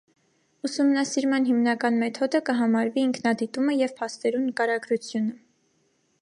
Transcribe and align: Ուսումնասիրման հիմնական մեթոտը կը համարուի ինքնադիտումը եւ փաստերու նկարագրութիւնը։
Ուսումնասիրման 0.67 1.43
հիմնական 1.49 1.99
մեթոտը 2.03 2.41
կը 2.47 2.55
համարուի 2.63 3.05
ինքնադիտումը 3.09 3.77
եւ 3.83 3.95
փաստերու 4.01 4.43
նկարագրութիւնը։ 4.49 5.39